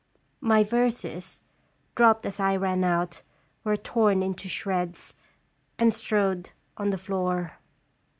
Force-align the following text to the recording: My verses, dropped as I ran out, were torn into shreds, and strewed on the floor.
My 0.39 0.63
verses, 0.63 1.41
dropped 1.93 2.25
as 2.25 2.39
I 2.39 2.55
ran 2.55 2.83
out, 2.83 3.21
were 3.63 3.77
torn 3.77 4.23
into 4.23 4.49
shreds, 4.49 5.13
and 5.77 5.93
strewed 5.93 6.49
on 6.75 6.89
the 6.89 6.97
floor. 6.97 7.59